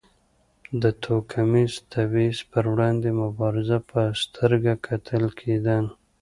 [0.81, 5.85] د توکمیز تبیض پر وړاندې مبارز په سترګه کتل کېدل.